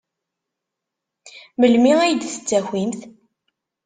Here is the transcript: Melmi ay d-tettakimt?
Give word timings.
Melmi 1.59 1.93
ay 2.03 2.13
d-tettakimt? 2.21 3.01